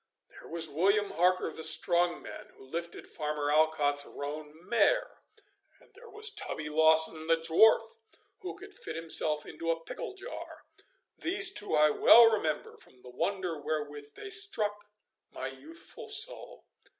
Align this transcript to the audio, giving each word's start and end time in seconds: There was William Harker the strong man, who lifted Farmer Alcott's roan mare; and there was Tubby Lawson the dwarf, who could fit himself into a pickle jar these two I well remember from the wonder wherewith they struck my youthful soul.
There 0.29 0.47
was 0.47 0.67
William 0.67 1.11
Harker 1.11 1.51
the 1.53 1.61
strong 1.61 2.23
man, 2.23 2.47
who 2.57 2.65
lifted 2.65 3.07
Farmer 3.07 3.51
Alcott's 3.51 4.03
roan 4.03 4.51
mare; 4.67 5.21
and 5.79 5.93
there 5.93 6.09
was 6.09 6.31
Tubby 6.31 6.69
Lawson 6.69 7.27
the 7.27 7.37
dwarf, 7.37 7.99
who 8.39 8.57
could 8.57 8.73
fit 8.73 8.95
himself 8.95 9.45
into 9.45 9.69
a 9.69 9.79
pickle 9.79 10.15
jar 10.15 10.65
these 11.19 11.53
two 11.53 11.75
I 11.75 11.91
well 11.91 12.25
remember 12.25 12.77
from 12.77 13.03
the 13.03 13.11
wonder 13.11 13.59
wherewith 13.61 14.15
they 14.15 14.31
struck 14.31 14.87
my 15.31 15.49
youthful 15.49 16.09
soul. 16.09 16.65